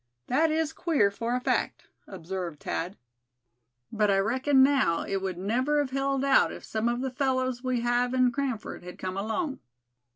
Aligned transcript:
"That 0.25 0.49
is 0.49 0.73
queer, 0.73 1.11
for 1.11 1.35
a 1.35 1.39
fact," 1.39 1.87
observed 2.07 2.61
Thad. 2.63 2.97
"But 3.91 4.09
I 4.09 4.17
reckon 4.17 4.63
now 4.63 5.03
it 5.03 5.21
would 5.21 5.37
never 5.37 5.77
have 5.77 5.91
held 5.91 6.23
out 6.25 6.51
if 6.51 6.63
some 6.65 6.89
of 6.89 7.01
the 7.01 7.11
fellows 7.11 7.63
we 7.63 7.81
have 7.81 8.11
in 8.15 8.31
Cranford 8.31 8.81
had 8.81 8.97
come 8.97 9.15
along." 9.15 9.59